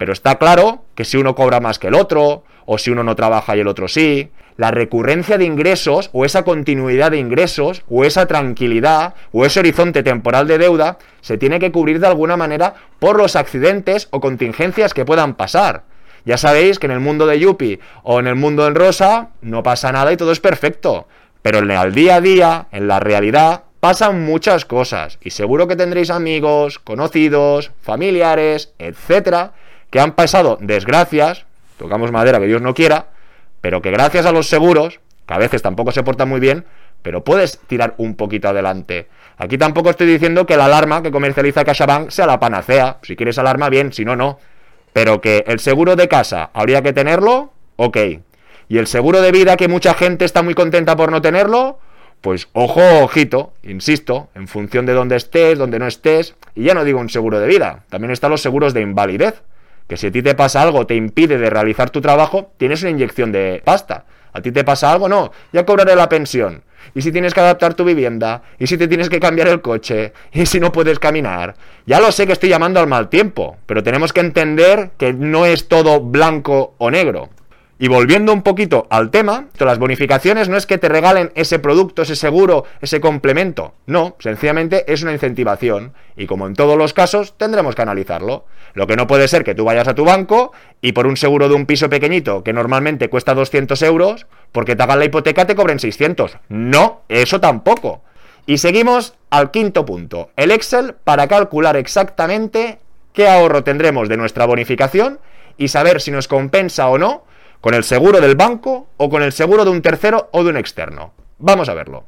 Pero 0.03 0.15
está 0.15 0.37
claro 0.37 0.83
que 0.97 1.05
si 1.05 1.17
uno 1.17 1.37
cobra 1.37 1.61
más 1.61 1.79
que 1.79 1.87
el 1.87 1.94
otro, 1.94 2.43
o 2.67 2.77
si 2.77 2.91
uno 2.91 3.05
no 3.05 3.15
trabaja 3.15 3.56
y 3.56 3.61
el 3.61 3.69
otro 3.69 3.87
sí, 3.87 4.32
la 4.56 4.73
recurrencia 4.73 5.39
de 5.39 5.44
ingresos 5.44 6.11
o 6.13 6.25
esa 6.25 6.43
continuidad 6.43 7.13
de 7.13 7.19
ingresos 7.19 7.85
o 7.89 8.05
esa 8.05 8.27
tranquilidad 8.27 9.15
o 9.31 9.47
ese 9.47 9.61
horizonte 9.61 10.03
temporal 10.03 10.49
de 10.49 10.59
deuda 10.59 10.99
se 11.21 11.39
tiene 11.39 11.61
que 11.61 11.71
cubrir 11.71 12.01
de 12.01 12.09
alguna 12.09 12.37
manera 12.37 12.75
por 12.99 13.17
los 13.17 13.37
accidentes 13.37 14.09
o 14.11 14.21
contingencias 14.21 14.93
que 14.93 15.05
puedan 15.05 15.35
pasar. 15.35 15.85
Ya 16.25 16.37
sabéis 16.37 16.81
que 16.81 16.87
en 16.87 16.93
el 16.94 16.99
mundo 16.99 17.29
de 17.29 17.39
Yuppie 17.39 17.79
o 18.03 18.19
en 18.19 18.27
el 18.27 18.35
mundo 18.35 18.67
en 18.67 18.75
Rosa 18.75 19.29
no 19.41 19.63
pasa 19.63 19.93
nada 19.93 20.13
y 20.13 20.17
todo 20.17 20.32
es 20.32 20.41
perfecto. 20.41 21.06
Pero 21.43 21.59
en 21.59 21.94
día 21.94 22.17
a 22.17 22.21
día, 22.21 22.67
en 22.73 22.89
la 22.89 22.99
realidad, 22.99 23.63
pasan 23.79 24.25
muchas 24.25 24.65
cosas. 24.65 25.21
Y 25.23 25.31
seguro 25.31 25.69
que 25.69 25.77
tendréis 25.77 26.11
amigos, 26.11 26.81
conocidos, 26.81 27.71
familiares, 27.82 28.75
etcétera, 28.81 29.53
que 29.93 30.01
han 30.01 30.13
pasado 30.13 30.56
desgracias, 30.61 31.44
tocamos 31.77 32.11
madera 32.11 32.41
que 32.41 32.46
Dios 32.46 32.63
no 32.63 32.72
quiera, 32.72 33.08
pero 33.61 33.82
que 33.82 33.91
gracias 33.91 34.25
a 34.25 34.32
los 34.32 34.49
seguros, 34.49 35.01
que 35.27 35.34
a 35.34 35.39
veces 35.39 35.61
tampoco 35.61 35.93
se 35.93 36.03
portan 36.03 36.31
muy 36.31 36.41
bien, 36.41 36.65
pero 37.03 37.22
puedes 37.25 37.58
tirar 37.58 37.94
un 37.99 38.17
poquito 38.17 38.49
adelante. 38.49 39.08
Aquí 39.37 39.58
tampoco 39.58 39.91
estoy 39.91 40.06
diciendo 40.06 40.46
que 40.46 40.56
la 40.56 40.65
alarma 40.65 41.03
que 41.03 41.11
comercializa 41.11 41.65
CaixaBank 41.65 42.08
sea 42.08 42.27
la 42.27 42.41
panacea. 42.41 42.99
Si 43.03 43.17
quieres 43.17 43.39
alarma, 43.39 43.69
bien, 43.69 43.93
si 43.93 44.05
no, 44.06 44.17
no. 44.17 44.39
Pero 44.94 45.20
que 45.20 45.44
el 45.46 45.61
seguro 45.61 45.94
de 45.94 46.08
casa 46.08 46.49
habría 46.55 46.82
que 46.82 46.94
tenerlo, 46.94 47.53
ok. 47.77 47.99
Y 48.69 48.79
el 48.79 48.87
seguro 48.87 49.20
de 49.20 49.31
vida 49.31 49.58
que 49.58 49.69
mucha 49.69 49.93
gente 49.93 50.25
está 50.25 50.43
muy 50.43 50.55
contenta 50.55 50.96
por 50.96 51.13
no 51.13 51.20
tenerlo, 51.20 51.79
pues 52.22 52.49
ojo, 52.55 52.81
ojito, 53.03 53.53
insisto, 53.63 54.31
en 54.34 54.49
función 54.49 54.87
de 54.87 54.94
dónde 54.94 55.17
estés, 55.17 55.58
dónde 55.58 55.79
no 55.79 55.87
estés, 55.87 56.34
y 56.55 56.65
ya 56.65 56.75
no 56.75 56.84
digo 56.84 56.99
un 56.99 57.11
seguro 57.11 57.41
de 57.41 57.46
vida, 57.46 57.84
también 57.91 58.13
están 58.13 58.31
los 58.31 58.41
seguros 58.41 58.72
de 58.72 58.81
invalidez, 58.81 59.43
que 59.93 59.99
si 59.99 60.06
a 60.06 60.11
ti 60.11 60.22
te 60.22 60.34
pasa 60.34 60.63
algo, 60.63 60.87
te 60.87 60.94
impide 60.94 61.37
de 61.37 61.51
realizar 61.51 61.91
tu 61.91 62.01
trabajo, 62.01 62.51
tienes 62.56 62.81
una 62.81 62.93
inyección 62.93 63.31
de 63.31 63.61
pasta. 63.63 64.06
A 64.32 64.41
ti 64.41 64.51
te 64.51 64.65
pasa 64.65 64.91
algo, 64.91 65.06
no, 65.06 65.32
ya 65.53 65.67
cobraré 65.67 65.94
la 65.94 66.08
pensión 66.08 66.63
y 66.94 67.03
si 67.03 67.13
tienes 67.13 67.34
que 67.34 67.41
adaptar 67.41 67.75
tu 67.75 67.84
vivienda, 67.84 68.43
y 68.58 68.67
si 68.67 68.79
te 68.79 68.89
tienes 68.89 69.11
que 69.11 69.20
cambiar 69.20 69.49
el 69.49 69.61
coche, 69.61 70.15
y 70.32 70.46
si 70.46 70.61
no 70.61 70.72
puedes 70.72 70.99
caminar. 70.99 71.56
Ya 71.84 72.01
lo 72.01 72.11
sé 72.11 72.27
que 72.27 72.32
estoy 72.32 72.49
llamando 72.49 72.81
al 72.81 72.87
mal 72.87 73.11
tiempo, 73.11 73.58
pero 73.67 73.82
tenemos 73.82 74.15
que 74.15 74.20
entender 74.20 74.93
que 74.96 75.13
no 75.13 75.44
es 75.44 75.69
todo 75.69 76.01
blanco 76.01 76.75
o 76.79 76.91
negro. 76.91 77.29
Y 77.82 77.89
volviendo 77.89 78.32
un 78.32 78.43
poquito 78.43 78.86
al 78.91 79.10
tema, 79.10 79.46
las 79.58 79.81
bonificaciones 79.81 80.48
no 80.48 80.56
es 80.56 80.67
que 80.67 80.79
te 80.79 80.89
regalen 80.89 81.32
ese 81.34 81.58
producto, 81.58 82.03
ese 82.03 82.15
seguro, 82.15 82.65
ese 82.81 83.01
complemento. 83.01 83.74
No, 83.86 84.15
sencillamente 84.20 84.84
es 84.86 85.03
una 85.03 85.12
incentivación. 85.12 85.93
Y 86.17 86.27
como 86.27 86.46
en 86.46 86.55
todos 86.55 86.79
los 86.79 86.93
casos, 86.93 87.36
tendremos 87.36 87.74
que 87.74 87.82
analizarlo. 87.82 88.44
Lo 88.74 88.86
que 88.86 88.94
no 88.94 89.08
puede 89.08 89.27
ser 89.27 89.43
que 89.43 89.56
tú 89.56 89.65
vayas 89.65 89.89
a 89.89 89.96
tu 89.96 90.05
banco 90.05 90.53
y 90.81 90.93
por 90.93 91.08
un 91.08 91.17
seguro 91.17 91.48
de 91.48 91.56
un 91.56 91.67
piso 91.67 91.91
pequeñito 91.91 92.44
que 92.44 92.53
normalmente 92.53 93.10
cuesta 93.10 93.34
200 93.34 93.82
euros, 93.82 94.29
porque 94.53 94.77
te 94.77 94.84
hagan 94.84 95.01
la 95.01 95.06
hipoteca 95.06 95.48
te 95.48 95.56
cobren 95.56 95.81
600. 95.81 96.39
No, 96.51 97.01
eso 97.08 97.41
tampoco. 97.41 98.05
Y 98.46 98.58
seguimos 98.58 99.15
al 99.29 99.51
quinto 99.51 99.84
punto, 99.84 100.31
el 100.36 100.53
Excel 100.53 100.94
para 101.03 101.27
calcular 101.27 101.77
exactamente 101.77 102.79
qué 103.12 103.27
ahorro 103.27 103.65
tendremos 103.65 104.08
de 104.08 104.19
nuestra 104.19 104.46
bonificación 104.46 105.19
y 105.58 105.67
saber 105.67 106.01
si 106.01 106.12
nos 106.12 106.29
compensa 106.29 106.86
o 106.86 106.96
no 106.96 107.24
¿Con 107.63 107.75
el 107.75 107.85
seguro 107.85 108.21
del 108.21 108.35
banco 108.35 108.89
o 108.97 109.09
con 109.09 109.23
el 109.23 109.31
seguro 109.31 109.65
de 109.65 109.71
un 109.71 109.83
tercero 109.83 110.29
o 110.33 110.43
de 110.43 110.51
un 110.51 110.57
externo? 110.57 111.13
Vamos 111.39 111.69
a 111.69 111.75
verlo. 111.75 112.07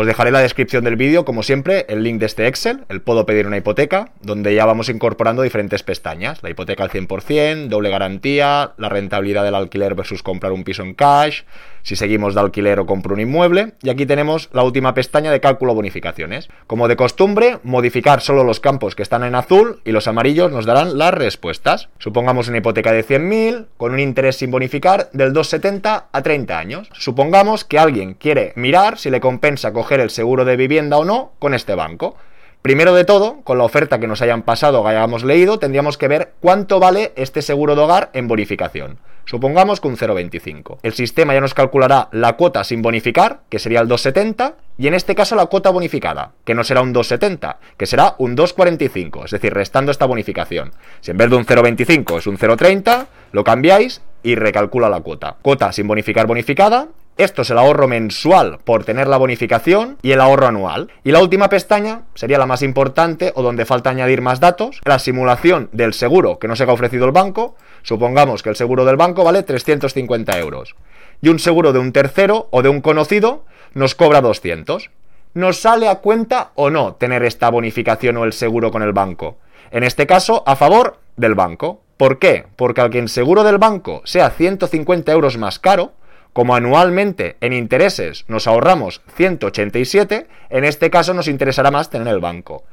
Os 0.00 0.06
dejaré 0.06 0.28
en 0.28 0.34
la 0.34 0.42
descripción 0.42 0.84
del 0.84 0.94
vídeo, 0.94 1.24
como 1.24 1.42
siempre, 1.42 1.84
el 1.88 2.04
link 2.04 2.20
de 2.20 2.26
este 2.26 2.46
Excel, 2.46 2.84
el 2.88 3.00
Puedo 3.00 3.26
pedir 3.26 3.48
una 3.48 3.56
hipoteca, 3.56 4.12
donde 4.22 4.54
ya 4.54 4.64
vamos 4.64 4.88
incorporando 4.88 5.42
diferentes 5.42 5.82
pestañas. 5.82 6.40
La 6.44 6.50
hipoteca 6.50 6.84
al 6.84 6.90
100%, 6.90 7.66
doble 7.66 7.90
garantía, 7.90 8.74
la 8.76 8.88
rentabilidad 8.90 9.42
del 9.42 9.56
alquiler 9.56 9.96
versus 9.96 10.22
comprar 10.22 10.52
un 10.52 10.62
piso 10.62 10.84
en 10.84 10.94
cash, 10.94 11.42
si 11.82 11.96
seguimos 11.96 12.36
de 12.36 12.40
alquiler 12.42 12.78
o 12.78 12.86
compro 12.86 13.14
un 13.14 13.20
inmueble. 13.20 13.72
Y 13.82 13.90
aquí 13.90 14.06
tenemos 14.06 14.50
la 14.52 14.62
última 14.62 14.94
pestaña 14.94 15.32
de 15.32 15.40
cálculo 15.40 15.74
bonificaciones. 15.74 16.48
Como 16.68 16.86
de 16.86 16.94
costumbre, 16.94 17.58
modificar 17.64 18.20
solo 18.20 18.44
los 18.44 18.60
campos 18.60 18.94
que 18.94 19.02
están 19.02 19.24
en 19.24 19.34
azul 19.34 19.80
y 19.84 19.90
los 19.90 20.06
amarillos 20.06 20.52
nos 20.52 20.64
darán 20.64 20.96
las 20.96 21.12
respuestas. 21.12 21.88
Supongamos 21.98 22.46
una 22.46 22.58
hipoteca 22.58 22.92
de 22.92 23.04
100.000 23.04 23.66
con 23.76 23.94
un 23.94 23.98
interés 23.98 24.36
sin 24.36 24.52
bonificar 24.52 25.10
del 25.12 25.32
2,70 25.32 26.04
a 26.12 26.22
30 26.22 26.56
años. 26.56 26.88
Supongamos 26.92 27.64
que 27.64 27.80
alguien 27.80 28.14
quiere 28.14 28.52
mirar 28.54 28.96
si 28.96 29.10
le 29.10 29.18
compensa 29.18 29.72
coger 29.72 29.87
el 29.94 30.10
seguro 30.10 30.44
de 30.44 30.56
vivienda 30.56 30.98
o 30.98 31.04
no 31.04 31.32
con 31.38 31.54
este 31.54 31.74
banco. 31.74 32.16
Primero 32.62 32.92
de 32.94 33.04
todo, 33.04 33.40
con 33.44 33.56
la 33.56 33.64
oferta 33.64 34.00
que 34.00 34.08
nos 34.08 34.20
hayan 34.20 34.42
pasado 34.42 34.80
o 34.80 34.84
que 34.84 34.90
hayamos 34.90 35.22
leído, 35.22 35.58
tendríamos 35.58 35.96
que 35.96 36.08
ver 36.08 36.32
cuánto 36.40 36.80
vale 36.80 37.12
este 37.14 37.40
seguro 37.40 37.76
de 37.76 37.82
hogar 37.82 38.10
en 38.14 38.26
bonificación. 38.26 38.98
Supongamos 39.26 39.80
que 39.80 39.88
un 39.88 39.96
0,25. 39.96 40.78
El 40.82 40.94
sistema 40.94 41.34
ya 41.34 41.40
nos 41.40 41.54
calculará 41.54 42.08
la 42.12 42.32
cuota 42.32 42.64
sin 42.64 42.82
bonificar, 42.82 43.40
que 43.48 43.58
sería 43.58 43.80
el 43.80 43.88
2,70, 43.88 44.54
y 44.76 44.88
en 44.88 44.94
este 44.94 45.14
caso 45.14 45.36
la 45.36 45.46
cuota 45.46 45.70
bonificada, 45.70 46.32
que 46.44 46.54
no 46.54 46.64
será 46.64 46.80
un 46.80 46.94
2,70, 46.94 47.56
que 47.76 47.86
será 47.86 48.14
un 48.18 48.36
2,45, 48.36 49.26
es 49.26 49.30
decir, 49.30 49.52
restando 49.52 49.92
esta 49.92 50.06
bonificación. 50.06 50.72
Si 51.00 51.10
en 51.10 51.18
vez 51.18 51.30
de 51.30 51.36
un 51.36 51.44
0,25 51.44 52.18
es 52.18 52.26
un 52.26 52.38
0,30, 52.38 53.06
lo 53.32 53.44
cambiáis 53.44 54.00
y 54.22 54.34
recalcula 54.34 54.88
la 54.88 55.00
cuota. 55.00 55.36
Cuota 55.42 55.72
sin 55.72 55.86
bonificar 55.86 56.26
bonificada 56.26 56.88
esto 57.18 57.42
es 57.42 57.50
el 57.50 57.58
ahorro 57.58 57.88
mensual 57.88 58.58
por 58.64 58.84
tener 58.84 59.08
la 59.08 59.16
bonificación 59.16 59.98
y 60.02 60.12
el 60.12 60.20
ahorro 60.20 60.46
anual. 60.46 60.90
Y 61.04 61.10
la 61.10 61.20
última 61.20 61.48
pestaña 61.48 62.02
sería 62.14 62.38
la 62.38 62.46
más 62.46 62.62
importante 62.62 63.32
o 63.34 63.42
donde 63.42 63.66
falta 63.66 63.90
añadir 63.90 64.22
más 64.22 64.40
datos, 64.40 64.80
la 64.84 64.98
simulación 64.98 65.68
del 65.72 65.92
seguro 65.92 66.38
que 66.38 66.48
nos 66.48 66.60
ha 66.60 66.72
ofrecido 66.72 67.06
el 67.06 67.12
banco. 67.12 67.56
Supongamos 67.82 68.42
que 68.42 68.50
el 68.50 68.56
seguro 68.56 68.84
del 68.84 68.96
banco 68.96 69.24
vale 69.24 69.42
350 69.42 70.38
euros 70.38 70.76
y 71.20 71.28
un 71.28 71.38
seguro 71.38 71.72
de 71.72 71.80
un 71.80 71.92
tercero 71.92 72.48
o 72.50 72.62
de 72.62 72.68
un 72.68 72.80
conocido 72.80 73.44
nos 73.74 73.94
cobra 73.94 74.20
200. 74.20 74.90
¿Nos 75.34 75.60
sale 75.60 75.88
a 75.88 75.96
cuenta 75.96 76.52
o 76.54 76.70
no 76.70 76.94
tener 76.94 77.22
esta 77.22 77.50
bonificación 77.50 78.16
o 78.16 78.24
el 78.24 78.32
seguro 78.32 78.70
con 78.70 78.82
el 78.82 78.92
banco? 78.92 79.38
En 79.70 79.82
este 79.82 80.06
caso, 80.06 80.42
a 80.46 80.56
favor 80.56 81.00
del 81.16 81.34
banco. 81.34 81.82
¿Por 81.96 82.18
qué? 82.18 82.46
Porque 82.56 82.80
al 82.80 82.90
que 82.90 83.00
el 83.00 83.08
seguro 83.08 83.42
del 83.42 83.58
banco 83.58 84.02
sea 84.04 84.30
150 84.30 85.12
euros 85.12 85.36
más 85.36 85.58
caro, 85.58 85.92
como 86.32 86.54
anualmente 86.54 87.36
en 87.40 87.52
intereses 87.52 88.24
nos 88.28 88.46
ahorramos 88.46 89.02
187, 89.16 90.26
en 90.50 90.64
este 90.64 90.90
caso 90.90 91.14
nos 91.14 91.28
interesará 91.28 91.70
más 91.70 91.90
tener 91.90 92.08
el 92.08 92.20
banco. 92.20 92.64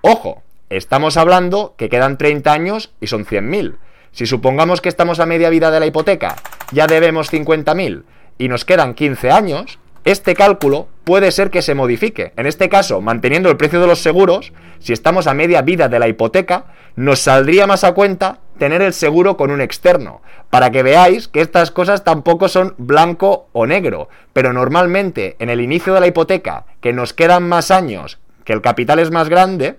Ojo, 0.00 0.42
estamos 0.70 1.16
hablando 1.16 1.74
que 1.76 1.88
quedan 1.88 2.18
30 2.18 2.52
años 2.52 2.92
y 3.00 3.08
son 3.08 3.26
100.000. 3.26 3.76
Si 4.12 4.26
supongamos 4.26 4.80
que 4.80 4.88
estamos 4.88 5.20
a 5.20 5.26
media 5.26 5.50
vida 5.50 5.70
de 5.70 5.80
la 5.80 5.86
hipoteca, 5.86 6.36
ya 6.72 6.86
debemos 6.86 7.32
50.000 7.32 8.04
y 8.38 8.48
nos 8.48 8.64
quedan 8.64 8.94
15 8.94 9.30
años, 9.30 9.78
este 10.10 10.34
cálculo 10.34 10.88
puede 11.04 11.30
ser 11.32 11.50
que 11.50 11.62
se 11.62 11.74
modifique. 11.74 12.32
En 12.36 12.46
este 12.46 12.68
caso, 12.68 13.00
manteniendo 13.00 13.50
el 13.50 13.56
precio 13.56 13.80
de 13.80 13.86
los 13.86 14.00
seguros, 14.00 14.52
si 14.78 14.92
estamos 14.92 15.26
a 15.26 15.34
media 15.34 15.62
vida 15.62 15.88
de 15.88 15.98
la 15.98 16.08
hipoteca, 16.08 16.66
nos 16.96 17.20
saldría 17.20 17.66
más 17.66 17.84
a 17.84 17.92
cuenta 17.92 18.38
tener 18.58 18.82
el 18.82 18.92
seguro 18.92 19.36
con 19.36 19.50
un 19.50 19.60
externo, 19.60 20.20
para 20.50 20.70
que 20.70 20.82
veáis 20.82 21.28
que 21.28 21.40
estas 21.40 21.70
cosas 21.70 22.04
tampoco 22.04 22.48
son 22.48 22.74
blanco 22.78 23.48
o 23.52 23.66
negro, 23.66 24.08
pero 24.32 24.52
normalmente 24.52 25.36
en 25.38 25.50
el 25.50 25.60
inicio 25.60 25.94
de 25.94 26.00
la 26.00 26.06
hipoteca, 26.06 26.64
que 26.80 26.92
nos 26.92 27.12
quedan 27.12 27.48
más 27.48 27.70
años, 27.70 28.18
que 28.44 28.52
el 28.52 28.62
capital 28.62 28.98
es 28.98 29.10
más 29.10 29.28
grande, 29.28 29.78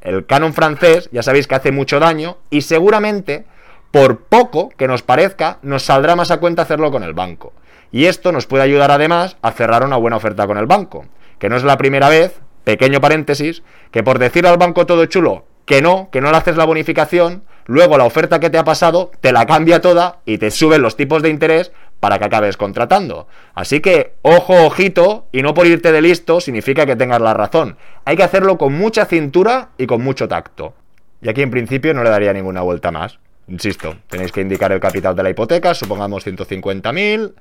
el 0.00 0.26
canon 0.26 0.54
francés 0.54 1.08
ya 1.12 1.22
sabéis 1.22 1.46
que 1.46 1.54
hace 1.54 1.72
mucho 1.72 2.00
daño 2.00 2.38
y 2.50 2.62
seguramente, 2.62 3.44
por 3.90 4.24
poco 4.24 4.68
que 4.70 4.88
nos 4.88 5.02
parezca, 5.02 5.58
nos 5.62 5.82
saldrá 5.82 6.16
más 6.16 6.30
a 6.30 6.38
cuenta 6.38 6.62
hacerlo 6.62 6.90
con 6.90 7.02
el 7.02 7.14
banco. 7.14 7.52
Y 7.92 8.06
esto 8.06 8.32
nos 8.32 8.46
puede 8.46 8.64
ayudar 8.64 8.90
además 8.90 9.36
a 9.42 9.52
cerrar 9.52 9.84
una 9.84 9.96
buena 9.96 10.16
oferta 10.16 10.46
con 10.46 10.58
el 10.58 10.66
banco, 10.66 11.06
que 11.38 11.48
no 11.48 11.56
es 11.56 11.64
la 11.64 11.78
primera 11.78 12.08
vez, 12.08 12.40
pequeño 12.64 13.00
paréntesis, 13.00 13.62
que 13.90 14.02
por 14.02 14.18
decir 14.18 14.46
al 14.46 14.58
banco 14.58 14.86
todo 14.86 15.06
chulo 15.06 15.44
que 15.70 15.82
no, 15.82 16.08
que 16.10 16.20
no 16.20 16.32
le 16.32 16.36
haces 16.36 16.56
la 16.56 16.64
bonificación, 16.64 17.44
luego 17.66 17.96
la 17.96 18.04
oferta 18.04 18.40
que 18.40 18.50
te 18.50 18.58
ha 18.58 18.64
pasado 18.64 19.12
te 19.20 19.30
la 19.30 19.46
cambia 19.46 19.80
toda 19.80 20.18
y 20.24 20.38
te 20.38 20.50
suben 20.50 20.82
los 20.82 20.96
tipos 20.96 21.22
de 21.22 21.28
interés 21.28 21.70
para 22.00 22.18
que 22.18 22.24
acabes 22.24 22.56
contratando. 22.56 23.28
Así 23.54 23.78
que, 23.78 24.14
ojo, 24.22 24.66
ojito, 24.66 25.28
y 25.30 25.42
no 25.42 25.54
por 25.54 25.68
irte 25.68 25.92
de 25.92 26.02
listo 26.02 26.40
significa 26.40 26.86
que 26.86 26.96
tengas 26.96 27.20
la 27.20 27.34
razón. 27.34 27.76
Hay 28.04 28.16
que 28.16 28.24
hacerlo 28.24 28.58
con 28.58 28.72
mucha 28.72 29.04
cintura 29.04 29.68
y 29.78 29.86
con 29.86 30.02
mucho 30.02 30.26
tacto. 30.26 30.74
Y 31.22 31.28
aquí 31.28 31.42
en 31.42 31.52
principio 31.52 31.94
no 31.94 32.02
le 32.02 32.10
daría 32.10 32.32
ninguna 32.32 32.62
vuelta 32.62 32.90
más. 32.90 33.20
Insisto, 33.46 33.94
tenéis 34.08 34.32
que 34.32 34.40
indicar 34.40 34.72
el 34.72 34.80
capital 34.80 35.14
de 35.14 35.22
la 35.22 35.30
hipoteca, 35.30 35.74
supongamos 35.74 36.26
150.000, 36.26 37.32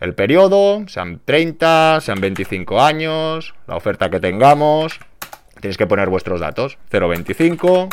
el 0.00 0.14
periodo, 0.14 0.84
sean 0.88 1.20
30, 1.24 2.00
sean 2.00 2.20
25 2.20 2.82
años, 2.82 3.54
la 3.66 3.76
oferta 3.76 4.10
que 4.10 4.18
tengamos, 4.18 4.98
tenéis 5.60 5.76
que 5.76 5.86
poner 5.86 6.08
vuestros 6.08 6.40
datos, 6.40 6.78
0,25, 6.90 7.88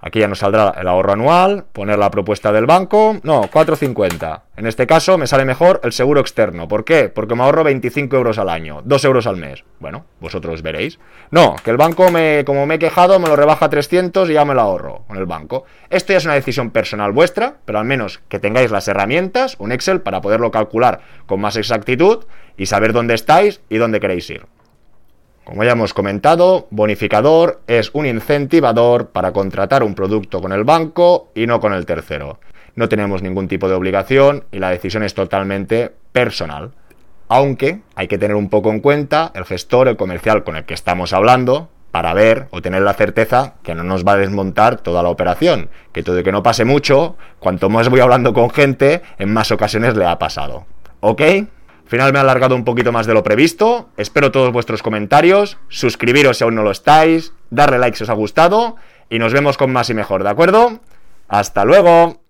Aquí 0.00 0.20
ya 0.20 0.28
nos 0.28 0.40
saldrá 0.40 0.74
el 0.78 0.86
ahorro 0.88 1.12
anual, 1.12 1.64
poner 1.72 1.98
la 1.98 2.10
propuesta 2.10 2.52
del 2.52 2.66
banco, 2.66 3.18
no, 3.22 3.42
4,50. 3.42 4.42
En 4.56 4.66
este 4.66 4.86
caso 4.86 5.16
me 5.18 5.26
sale 5.26 5.44
mejor 5.44 5.80
el 5.84 5.92
seguro 5.92 6.20
externo. 6.20 6.68
¿Por 6.68 6.84
qué? 6.84 7.08
Porque 7.08 7.34
me 7.34 7.42
ahorro 7.42 7.64
25 7.64 8.14
euros 8.14 8.38
al 8.38 8.50
año, 8.50 8.82
2 8.84 9.04
euros 9.04 9.26
al 9.26 9.36
mes. 9.36 9.64
Bueno, 9.80 10.04
vosotros 10.20 10.62
veréis. 10.62 10.98
No, 11.30 11.56
que 11.64 11.70
el 11.70 11.76
banco, 11.76 12.10
me, 12.10 12.44
como 12.44 12.66
me 12.66 12.74
he 12.74 12.78
quejado, 12.78 13.18
me 13.18 13.28
lo 13.28 13.36
rebaja 13.36 13.66
a 13.66 13.70
300 13.70 14.28
y 14.30 14.34
ya 14.34 14.44
me 14.44 14.54
lo 14.54 14.60
ahorro 14.60 15.04
con 15.08 15.16
el 15.16 15.26
banco. 15.26 15.64
Esto 15.90 16.12
ya 16.12 16.18
es 16.18 16.24
una 16.24 16.34
decisión 16.34 16.70
personal 16.70 17.12
vuestra, 17.12 17.56
pero 17.64 17.78
al 17.78 17.84
menos 17.86 18.20
que 18.28 18.38
tengáis 18.38 18.70
las 18.70 18.88
herramientas, 18.88 19.56
un 19.58 19.72
Excel, 19.72 20.02
para 20.02 20.20
poderlo 20.20 20.50
calcular 20.50 21.00
con 21.26 21.40
más 21.40 21.56
exactitud 21.56 22.24
y 22.56 22.66
saber 22.66 22.92
dónde 22.92 23.14
estáis 23.14 23.60
y 23.68 23.76
dónde 23.76 24.00
queréis 24.00 24.28
ir. 24.30 24.46
Como 25.46 25.62
ya 25.62 25.70
hemos 25.70 25.94
comentado, 25.94 26.66
bonificador 26.70 27.60
es 27.68 27.90
un 27.92 28.04
incentivador 28.04 29.10
para 29.10 29.30
contratar 29.30 29.84
un 29.84 29.94
producto 29.94 30.40
con 30.40 30.50
el 30.50 30.64
banco 30.64 31.30
y 31.36 31.46
no 31.46 31.60
con 31.60 31.72
el 31.72 31.86
tercero. 31.86 32.40
No 32.74 32.88
tenemos 32.88 33.22
ningún 33.22 33.46
tipo 33.46 33.68
de 33.68 33.76
obligación 33.76 34.42
y 34.50 34.58
la 34.58 34.70
decisión 34.70 35.04
es 35.04 35.14
totalmente 35.14 35.92
personal. 36.10 36.72
Aunque 37.28 37.82
hay 37.94 38.08
que 38.08 38.18
tener 38.18 38.34
un 38.34 38.50
poco 38.50 38.72
en 38.72 38.80
cuenta 38.80 39.30
el 39.36 39.44
gestor, 39.44 39.86
el 39.86 39.96
comercial 39.96 40.42
con 40.42 40.56
el 40.56 40.64
que 40.64 40.74
estamos 40.74 41.12
hablando, 41.12 41.68
para 41.92 42.12
ver 42.12 42.48
o 42.50 42.60
tener 42.60 42.82
la 42.82 42.94
certeza 42.94 43.54
que 43.62 43.76
no 43.76 43.84
nos 43.84 44.04
va 44.04 44.14
a 44.14 44.16
desmontar 44.16 44.78
toda 44.78 45.04
la 45.04 45.10
operación. 45.10 45.70
Que 45.92 46.02
todo 46.02 46.24
que 46.24 46.32
no 46.32 46.42
pase 46.42 46.64
mucho, 46.64 47.16
cuanto 47.38 47.70
más 47.70 47.88
voy 47.88 48.00
hablando 48.00 48.34
con 48.34 48.50
gente, 48.50 49.00
en 49.16 49.32
más 49.32 49.52
ocasiones 49.52 49.94
le 49.94 50.06
ha 50.06 50.18
pasado. 50.18 50.66
¿Ok? 50.98 51.22
Final 51.86 52.12
me 52.12 52.18
ha 52.18 52.22
alargado 52.22 52.54
un 52.54 52.64
poquito 52.64 52.92
más 52.92 53.06
de 53.06 53.14
lo 53.14 53.22
previsto. 53.22 53.88
Espero 53.96 54.32
todos 54.32 54.52
vuestros 54.52 54.82
comentarios. 54.82 55.58
Suscribiros 55.68 56.38
si 56.38 56.44
aún 56.44 56.54
no 56.54 56.62
lo 56.62 56.70
estáis. 56.70 57.32
Darle 57.50 57.78
like 57.78 57.96
si 57.96 58.04
os 58.04 58.10
ha 58.10 58.14
gustado. 58.14 58.76
Y 59.08 59.18
nos 59.18 59.32
vemos 59.32 59.56
con 59.56 59.72
más 59.72 59.88
y 59.90 59.94
mejor, 59.94 60.24
¿de 60.24 60.30
acuerdo? 60.30 60.80
Hasta 61.28 61.64
luego. 61.64 62.25